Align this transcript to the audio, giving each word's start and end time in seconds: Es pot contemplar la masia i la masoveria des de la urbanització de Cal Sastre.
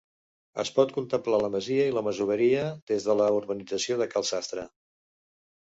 Es 0.61 0.69
pot 0.77 0.93
contemplar 0.95 1.39
la 1.43 1.49
masia 1.57 1.85
i 1.91 1.91
la 1.99 2.03
masoveria 2.09 2.65
des 2.93 3.07
de 3.11 3.19
la 3.21 3.29
urbanització 3.39 4.01
de 4.03 4.11
Cal 4.17 4.29
Sastre. 4.33 4.69